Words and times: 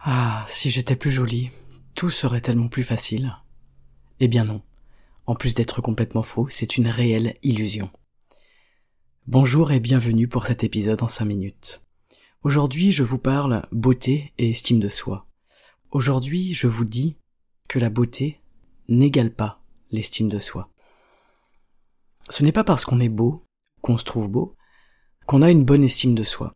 Ah, 0.00 0.46
si 0.48 0.70
j'étais 0.70 0.94
plus 0.94 1.10
jolie, 1.10 1.50
tout 1.96 2.10
serait 2.10 2.40
tellement 2.40 2.68
plus 2.68 2.84
facile. 2.84 3.36
Eh 4.20 4.28
bien 4.28 4.44
non. 4.44 4.62
En 5.26 5.34
plus 5.34 5.54
d'être 5.54 5.82
complètement 5.82 6.22
faux, 6.22 6.46
c'est 6.50 6.76
une 6.76 6.88
réelle 6.88 7.36
illusion. 7.42 7.90
Bonjour 9.26 9.72
et 9.72 9.80
bienvenue 9.80 10.28
pour 10.28 10.46
cet 10.46 10.62
épisode 10.62 11.02
en 11.02 11.08
5 11.08 11.24
minutes. 11.24 11.82
Aujourd'hui, 12.42 12.92
je 12.92 13.02
vous 13.02 13.18
parle 13.18 13.66
beauté 13.72 14.32
et 14.38 14.50
estime 14.50 14.78
de 14.78 14.88
soi. 14.88 15.26
Aujourd'hui, 15.90 16.54
je 16.54 16.68
vous 16.68 16.84
dis 16.84 17.16
que 17.68 17.80
la 17.80 17.90
beauté 17.90 18.40
n'égale 18.88 19.34
pas 19.34 19.60
l'estime 19.90 20.28
de 20.28 20.38
soi. 20.38 20.70
Ce 22.28 22.44
n'est 22.44 22.52
pas 22.52 22.64
parce 22.64 22.84
qu'on 22.84 23.00
est 23.00 23.08
beau, 23.08 23.44
qu'on 23.82 23.98
se 23.98 24.04
trouve 24.04 24.28
beau, 24.28 24.54
qu'on 25.26 25.42
a 25.42 25.50
une 25.50 25.64
bonne 25.64 25.82
estime 25.82 26.14
de 26.14 26.24
soi. 26.24 26.54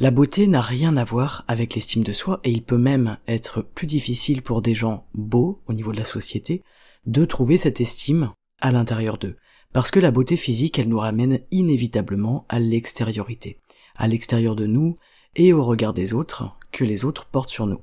La 0.00 0.10
beauté 0.10 0.46
n'a 0.46 0.62
rien 0.62 0.96
à 0.96 1.04
voir 1.04 1.44
avec 1.46 1.74
l'estime 1.74 2.04
de 2.04 2.12
soi 2.12 2.40
et 2.42 2.50
il 2.50 2.62
peut 2.62 2.78
même 2.78 3.18
être 3.28 3.60
plus 3.60 3.86
difficile 3.86 4.40
pour 4.40 4.62
des 4.62 4.74
gens 4.74 5.04
beaux 5.12 5.60
au 5.66 5.74
niveau 5.74 5.92
de 5.92 5.98
la 5.98 6.06
société 6.06 6.62
de 7.04 7.26
trouver 7.26 7.58
cette 7.58 7.82
estime 7.82 8.32
à 8.62 8.70
l'intérieur 8.70 9.18
d'eux. 9.18 9.36
Parce 9.74 9.90
que 9.90 10.00
la 10.00 10.10
beauté 10.10 10.38
physique, 10.38 10.78
elle 10.78 10.88
nous 10.88 11.00
ramène 11.00 11.40
inévitablement 11.50 12.46
à 12.48 12.60
l'extériorité, 12.60 13.58
à 13.94 14.08
l'extérieur 14.08 14.56
de 14.56 14.64
nous 14.64 14.96
et 15.36 15.52
au 15.52 15.62
regard 15.66 15.92
des 15.92 16.14
autres 16.14 16.48
que 16.72 16.84
les 16.84 17.04
autres 17.04 17.26
portent 17.26 17.50
sur 17.50 17.66
nous. 17.66 17.82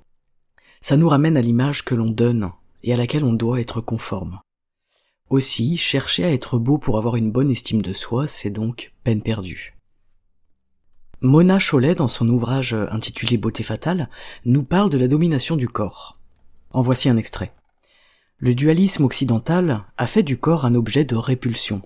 Ça 0.82 0.98
nous 0.98 1.10
ramène 1.10 1.38
à 1.38 1.42
l'image 1.42 1.86
que 1.86 1.94
l'on 1.94 2.10
donne 2.10 2.50
et 2.82 2.94
à 2.94 2.98
laquelle 2.98 3.26
on 3.26 3.34
doit 3.34 3.60
être 3.60 3.80
conforme. 3.80 4.40
Aussi, 5.30 5.78
chercher 5.78 6.24
à 6.24 6.34
être 6.34 6.58
beau 6.58 6.80
pour 6.80 6.98
avoir 6.98 7.16
une 7.16 7.32
bonne 7.32 7.52
estime 7.52 7.84
de 7.84 7.94
soi, 7.94 8.26
c'est 8.26 8.50
donc 8.50 8.92
peine 9.04 9.22
perdue. 9.22 9.77
Mona 11.22 11.58
Chollet, 11.58 11.96
dans 11.96 12.08
son 12.08 12.30
ouvrage 12.30 12.76
intitulé 12.92 13.38
Beauté 13.38 13.64
fatale, 13.64 14.08
nous 14.46 14.62
parle 14.62 14.92
de 14.92 15.00
la 15.00 15.08
domination 15.08 15.56
du 15.56 15.68
corps. 15.68 16.20
En 16.72 16.82
voici 16.82 17.10
un 17.10 17.18
extrait. 17.18 17.54
Le 18.38 18.54
dualisme 18.54 19.04
occidental 19.04 19.84
a 19.98 20.06
fait 20.06 20.22
du 20.22 20.38
corps 20.38 20.64
un 20.64 20.76
objet 20.76 21.06
de 21.06 21.16
répulsion. 21.16 21.82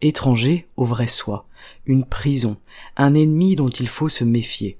Étranger 0.00 0.66
au 0.76 0.86
vrai 0.86 1.06
soi, 1.06 1.46
une 1.84 2.06
prison, 2.06 2.56
un 2.96 3.12
ennemi 3.12 3.56
dont 3.56 3.68
il 3.68 3.88
faut 3.88 4.08
se 4.08 4.24
méfier. 4.24 4.78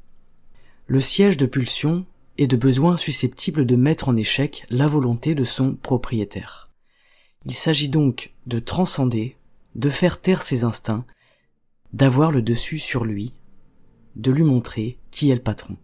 Le 0.86 1.02
siège 1.02 1.36
de 1.36 1.44
pulsion 1.44 2.06
est 2.38 2.46
de 2.46 2.56
besoin 2.56 2.96
susceptible 2.96 3.66
de 3.66 3.76
mettre 3.76 4.08
en 4.08 4.16
échec 4.16 4.64
la 4.70 4.86
volonté 4.86 5.34
de 5.34 5.44
son 5.44 5.74
propriétaire. 5.74 6.70
Il 7.44 7.52
s'agit 7.52 7.90
donc 7.90 8.32
de 8.46 8.58
transcender, 8.58 9.36
de 9.74 9.90
faire 9.90 10.18
taire 10.18 10.42
ses 10.42 10.64
instincts, 10.64 11.04
d'avoir 11.92 12.30
le 12.30 12.40
dessus 12.40 12.78
sur 12.78 13.04
lui, 13.04 13.34
de 14.16 14.30
lui 14.30 14.42
montrer 14.42 14.98
qui 15.10 15.30
est 15.30 15.34
le 15.34 15.42
patron. 15.42 15.76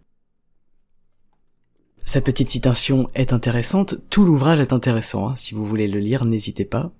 Cette 2.05 2.25
petite 2.25 2.49
citation 2.49 3.09
est 3.15 3.33
intéressante, 3.33 3.95
tout 4.09 4.23
l'ouvrage 4.23 4.61
est 4.61 4.71
intéressant, 4.71 5.29
hein. 5.29 5.35
si 5.35 5.53
vous 5.53 5.65
voulez 5.65 5.87
le 5.87 5.99
lire, 5.99 6.23
n'hésitez 6.23 6.63
pas. 6.63 6.91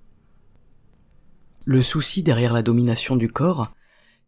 Le 1.64 1.80
souci 1.82 2.22
derrière 2.22 2.52
la 2.52 2.62
domination 2.62 3.16
du 3.16 3.28
corps, 3.28 3.72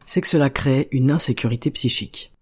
c'est 0.07 0.21
que 0.21 0.27
cela 0.27 0.49
crée 0.49 0.87
une 0.91 1.11
insécurité 1.11 1.69
psychique. 1.71 2.33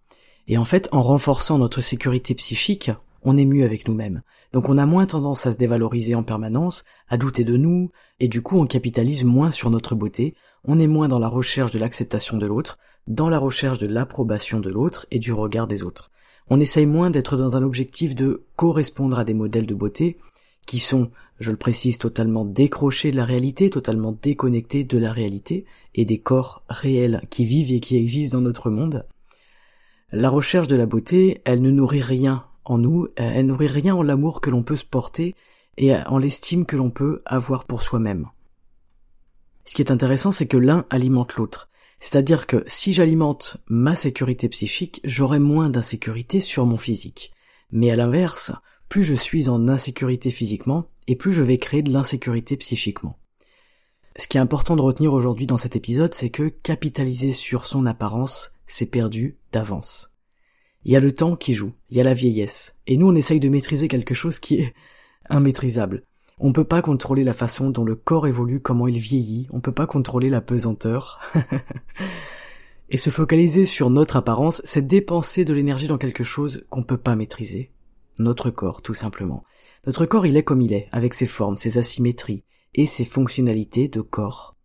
Et 0.48 0.58
en 0.58 0.66
fait, 0.66 0.90
en 0.92 1.04
renforçant 1.04 1.58
notre 1.58 1.82
sécurité 1.82 2.34
psychique, 2.34 2.92
on 3.24 3.38
est 3.38 3.46
mieux 3.46 3.66
avec 3.66 3.88
nous-mêmes. 3.88 4.22
Donc 4.54 4.70
on 4.70 4.78
a 4.78 4.86
moins 4.86 5.06
tendance 5.06 5.46
à 5.46 5.52
se 5.52 5.58
dévaloriser 5.58 6.16
en 6.16 6.24
permanence, 6.24 6.84
à 7.08 7.18
douter 7.18 7.44
de 7.44 7.58
nous, 7.58 7.92
et 8.20 8.28
du 8.28 8.42
coup 8.42 8.60
on 8.60 8.66
capitalise 8.66 9.24
moins 9.24 9.52
sur 9.52 9.70
notre 9.70 9.96
beauté, 9.96 10.36
on 10.64 10.80
est 10.80 10.88
moins 10.88 11.08
dans 11.08 11.20
la 11.20 11.28
recherche 11.28 11.72
de 11.72 11.80
l'acceptation 11.80 12.38
de 12.38 12.48
l'autre, 12.48 12.78
dans 13.08 13.30
la 13.30 13.40
recherche 13.40 13.80
de 13.80 13.88
l'approbation 13.88 14.60
de 14.60 14.70
l'autre 14.70 15.06
et 15.12 15.20
du 15.20 15.34
regard 15.34 15.68
des 15.68 15.84
autres 15.84 16.12
on 16.50 16.60
essaye 16.60 16.86
moins 16.86 17.12
d'être 17.12 17.38
dans 17.38 17.56
un 17.56 17.64
objectif 17.64 18.16
de 18.16 18.46
correspondre 18.56 19.20
à 19.20 19.24
des 19.24 19.34
modèles 19.34 19.68
de 19.68 19.76
beauté 19.76 20.18
qui 20.66 20.80
sont, 20.80 21.12
je 21.40 21.52
le 21.52 21.58
précise, 21.58 21.98
totalement 21.98 22.46
décrochés 22.46 23.12
de 23.12 23.18
la 23.18 23.26
réalité, 23.26 23.70
totalement 23.70 24.12
déconnectés 24.12 24.84
de 24.84 24.98
la 24.98 25.12
réalité 25.12 25.66
et 25.96 26.06
des 26.06 26.20
corps 26.20 26.64
réels 26.70 27.22
qui 27.30 27.46
vivent 27.46 27.72
et 27.72 27.80
qui 27.80 27.98
existent 27.98 28.38
dans 28.38 28.44
notre 28.44 28.70
monde. 28.70 29.06
La 30.12 30.30
recherche 30.30 30.68
de 30.68 30.76
la 30.76 30.86
beauté, 30.86 31.42
elle 31.46 31.62
ne 31.62 31.72
nourrit 31.72 32.02
rien 32.02 32.46
en 32.70 32.78
nous, 32.78 33.08
elle 33.16 33.48
nourrit 33.48 33.68
rien 33.68 33.96
en 33.96 34.04
l'amour 34.04 34.42
que 34.42 34.52
l'on 34.52 34.64
peut 34.64 34.78
se 34.78 34.86
porter 34.86 35.36
et 35.78 35.96
en 35.96 36.20
l'estime 36.20 36.66
que 36.66 36.76
l'on 36.76 36.92
peut 36.92 37.24
avoir 37.26 37.66
pour 37.66 37.82
soi-même. 37.82 38.28
Ce 39.66 39.74
qui 39.74 39.82
est 39.82 39.92
intéressant, 39.92 40.32
c'est 40.32 40.48
que 40.48 40.58
l'un 40.58 40.86
alimente 40.92 41.36
l'autre. 41.36 41.70
C'est-à-dire 42.00 42.46
que 42.48 42.64
si 42.68 42.94
j'alimente 42.94 43.58
ma 43.68 43.96
sécurité 43.96 44.50
psychique, 44.50 45.02
j'aurai 45.04 45.40
moins 45.40 45.70
d'insécurité 45.70 46.40
sur 46.40 46.68
mon 46.68 46.78
physique. 46.78 47.32
Mais 47.72 47.90
à 47.90 47.96
l'inverse, 47.96 48.52
plus 48.88 49.04
je 49.04 49.16
suis 49.16 49.50
en 49.50 49.68
insécurité 49.68 50.30
physiquement, 50.30 50.86
et 51.08 51.16
plus 51.16 51.34
je 51.34 51.44
vais 51.44 51.58
créer 51.58 51.82
de 51.82 51.92
l'insécurité 51.92 52.56
psychiquement. 52.58 53.18
Ce 54.16 54.28
qui 54.28 54.38
est 54.38 54.42
important 54.42 54.76
de 54.76 54.82
retenir 54.82 55.12
aujourd'hui 55.14 55.48
dans 55.48 55.58
cet 55.58 55.76
épisode, 55.76 56.14
c'est 56.14 56.30
que 56.30 56.50
capitaliser 56.50 57.34
sur 57.34 57.66
son 57.66 57.88
apparence, 57.88 58.52
c'est 58.68 58.86
perdu 58.86 59.38
d'avance. 59.52 60.10
Il 60.86 60.92
y 60.92 60.96
a 60.96 61.00
le 61.00 61.14
temps 61.14 61.36
qui 61.36 61.54
joue, 61.54 61.74
il 61.90 61.98
y 61.98 62.00
a 62.00 62.04
la 62.04 62.14
vieillesse, 62.14 62.74
et 62.88 62.98
nous 62.98 63.08
on 63.08 63.16
essaye 63.16 63.40
de 63.40 63.50
maîtriser 63.50 63.88
quelque 63.88 64.14
chose 64.14 64.40
qui 64.40 64.56
est 64.56 64.74
immaîtrisable. 65.30 66.04
On 66.40 66.54
peut 66.54 66.64
pas 66.64 66.82
contrôler 66.82 67.26
la 67.26 67.34
façon 67.34 67.70
dont 67.70 67.84
le 67.84 67.96
corps 67.96 68.26
évolue, 68.26 68.62
comment 68.62 68.88
il 68.88 68.98
vieillit, 68.98 69.48
on 69.52 69.60
peut 69.60 69.74
pas 69.74 69.88
contrôler 69.88 70.30
la 70.30 70.40
pesanteur. 70.40 71.20
Et 72.90 72.98
se 72.98 73.10
focaliser 73.10 73.66
sur 73.66 73.90
notre 73.90 74.16
apparence, 74.16 74.62
c'est 74.64 74.88
dépenser 74.88 75.46
de 75.46 75.54
l'énergie 75.54 75.88
dans 75.88 75.98
quelque 75.98 76.24
chose 76.24 76.66
qu'on 76.70 76.84
peut 76.84 76.98
pas 76.98 77.16
maîtriser. 77.16 77.72
Notre 78.18 78.50
corps, 78.50 78.82
tout 78.82 78.94
simplement. 78.94 79.44
Notre 79.86 80.06
corps, 80.06 80.26
il 80.26 80.38
est 80.38 80.44
comme 80.44 80.62
il 80.62 80.74
est, 80.74 80.88
avec 80.92 81.14
ses 81.14 81.28
formes, 81.28 81.58
ses 81.58 81.78
asymétries 81.78 82.44
et 82.74 82.86
ses 82.86 83.06
fonctionnalités 83.06 83.90
de 83.90 84.02
corps. 84.02 84.56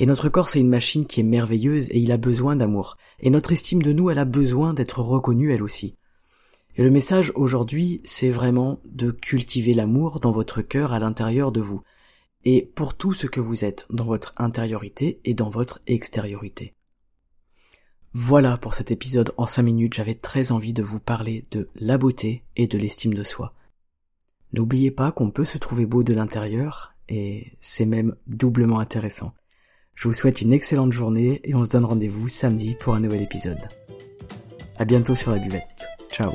Et 0.00 0.06
notre 0.06 0.30
corps, 0.30 0.48
c'est 0.48 0.60
une 0.60 0.70
machine 0.70 1.04
qui 1.04 1.20
est 1.20 1.24
merveilleuse 1.24 1.90
et 1.90 1.98
il 1.98 2.10
a 2.10 2.16
besoin 2.16 2.56
d'amour. 2.56 2.96
Et 3.18 3.28
notre 3.28 3.52
estime 3.52 3.82
de 3.82 3.92
nous, 3.92 4.08
elle 4.08 4.18
a 4.18 4.24
besoin 4.24 4.72
d'être 4.72 5.02
reconnue 5.02 5.52
elle 5.52 5.62
aussi. 5.62 5.94
Et 6.76 6.82
le 6.82 6.90
message 6.90 7.32
aujourd'hui, 7.34 8.00
c'est 8.06 8.30
vraiment 8.30 8.80
de 8.86 9.10
cultiver 9.10 9.74
l'amour 9.74 10.18
dans 10.18 10.32
votre 10.32 10.62
cœur 10.62 10.94
à 10.94 10.98
l'intérieur 11.00 11.52
de 11.52 11.60
vous, 11.60 11.82
et 12.46 12.62
pour 12.74 12.94
tout 12.94 13.12
ce 13.12 13.26
que 13.26 13.40
vous 13.40 13.62
êtes 13.62 13.84
dans 13.90 14.06
votre 14.06 14.32
intériorité 14.38 15.20
et 15.26 15.34
dans 15.34 15.50
votre 15.50 15.82
extériorité. 15.86 16.72
Voilà 18.14 18.56
pour 18.56 18.72
cet 18.72 18.90
épisode 18.90 19.34
en 19.36 19.44
5 19.44 19.60
minutes, 19.62 19.94
j'avais 19.94 20.14
très 20.14 20.50
envie 20.50 20.72
de 20.72 20.82
vous 20.82 20.98
parler 20.98 21.44
de 21.50 21.68
la 21.74 21.98
beauté 21.98 22.42
et 22.56 22.68
de 22.68 22.78
l'estime 22.78 23.12
de 23.12 23.22
soi. 23.22 23.52
N'oubliez 24.54 24.92
pas 24.92 25.12
qu'on 25.12 25.30
peut 25.30 25.44
se 25.44 25.58
trouver 25.58 25.84
beau 25.84 26.02
de 26.02 26.14
l'intérieur, 26.14 26.94
et 27.10 27.52
c'est 27.60 27.84
même 27.84 28.16
doublement 28.26 28.80
intéressant. 28.80 29.34
Je 30.00 30.08
vous 30.08 30.14
souhaite 30.14 30.40
une 30.40 30.54
excellente 30.54 30.94
journée 30.94 31.42
et 31.44 31.54
on 31.54 31.62
se 31.62 31.68
donne 31.68 31.84
rendez-vous 31.84 32.26
samedi 32.26 32.74
pour 32.80 32.94
un 32.94 33.00
nouvel 33.00 33.20
épisode. 33.20 33.60
À 34.78 34.86
bientôt 34.86 35.14
sur 35.14 35.30
la 35.30 35.36
buvette. 35.36 35.88
Ciao 36.10 36.32